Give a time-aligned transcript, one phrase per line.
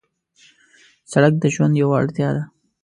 [1.11, 2.43] سړک د ژوند یو اړتیا ده.